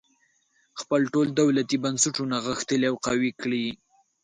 خپل 0.81 1.01
ټول 1.13 1.27
دولتي 1.41 1.77
بنسټونه 1.83 2.35
غښتلي 2.47 2.85
او 2.91 2.95
قوي 3.07 3.31
کړي. 3.41 3.65